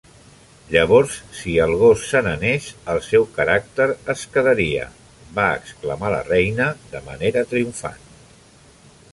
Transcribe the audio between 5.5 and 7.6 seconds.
exclamar la reina de manera